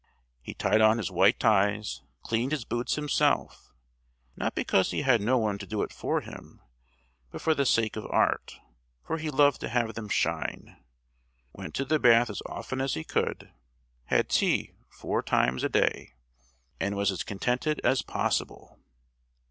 He 0.41 0.55
tied 0.55 0.81
on 0.81 0.97
his 0.97 1.11
white 1.11 1.39
ties, 1.39 2.01
cleaned 2.23 2.53
his 2.53 2.65
boots 2.65 2.95
himself 2.95 3.71
(not 4.35 4.55
because 4.55 4.89
he 4.89 5.03
had 5.03 5.21
no 5.21 5.37
one 5.37 5.59
to 5.59 5.67
do 5.67 5.83
it 5.83 5.93
for 5.93 6.21
him, 6.21 6.59
but 7.29 7.39
for 7.39 7.53
the 7.53 7.67
sake 7.67 7.95
of 7.95 8.07
art, 8.09 8.59
for 9.03 9.19
he 9.19 9.29
loved 9.29 9.59
to 9.61 9.69
have 9.69 9.93
them 9.93 10.09
shine), 10.09 10.83
went 11.53 11.75
to 11.75 11.85
the 11.85 11.99
bath 11.99 12.31
as 12.31 12.41
often 12.47 12.81
as 12.81 12.95
he 12.95 13.03
could, 13.03 13.53
had 14.05 14.27
tea 14.27 14.71
four 14.89 15.21
times 15.21 15.63
a 15.63 15.69
day, 15.69 16.15
and 16.79 16.95
was 16.95 17.11
as 17.11 17.21
contented 17.21 17.79
as 17.83 18.01
possible. 18.01 18.79